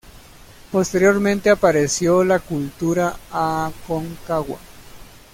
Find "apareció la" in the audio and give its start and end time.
1.51-2.39